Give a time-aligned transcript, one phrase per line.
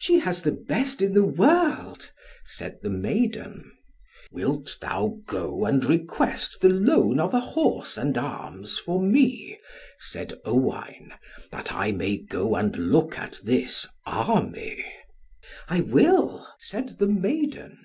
[0.00, 2.10] "She has the best in the world,"
[2.44, 3.70] said the maiden.
[4.32, 9.60] "Wilt thou go and request the loan of a horse and arms for me,"
[10.00, 11.14] said Owain,
[11.52, 14.84] "that I may go and look at this army?"
[15.68, 17.84] "I will," said the maiden.